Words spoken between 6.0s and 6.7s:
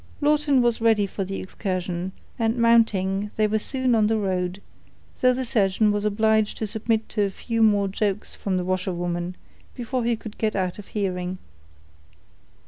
obliged to